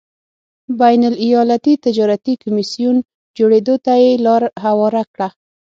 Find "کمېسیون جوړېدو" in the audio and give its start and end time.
2.43-3.75